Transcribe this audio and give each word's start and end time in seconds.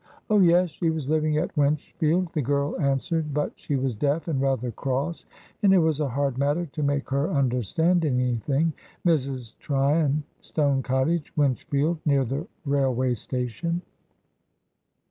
"Oh, 0.31 0.39
yes; 0.39 0.71
she 0.71 0.89
was 0.89 1.11
living 1.11 1.37
at 1.37 1.55
Winchfield," 1.55 2.33
the 2.33 2.41
girl 2.41 2.75
answered. 2.81 3.35
But 3.35 3.51
she 3.55 3.75
was 3.75 3.93
deaf 3.93 4.27
and 4.27 4.41
rather 4.41 4.71
cross, 4.71 5.27
and 5.61 5.75
it 5.75 5.77
was 5.77 5.99
a 5.99 6.09
hard 6.09 6.39
matter 6.39 6.65
to 6.65 6.81
make 6.81 7.07
her 7.11 7.29
understand 7.29 8.03
anything. 8.03 8.73
"Mrs. 9.05 9.55
Tryon, 9.59 10.23
Stone 10.39 10.81
Cottage, 10.81 11.31
Winchfield, 11.37 11.99
near 12.03 12.25
the 12.25 12.47
railway 12.65 13.13
station." 13.13 13.83